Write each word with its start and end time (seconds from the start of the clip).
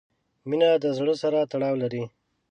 •مینه 0.49 0.69
د 0.83 0.85
زړۀ 0.97 1.13
سره 1.23 1.39
تړاو 1.51 1.75
لري. 1.83 2.03